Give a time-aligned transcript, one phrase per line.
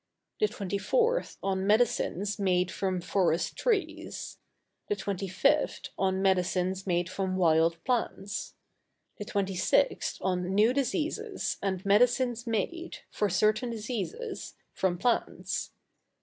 [0.39, 4.39] The 24th on Medicines made from Forest Trees.
[4.87, 8.55] The 25th on Medicines made from Wild Plants.
[9.19, 15.69] The 26th on New Diseases, and Medicines made, for certain Diseases, from Plants.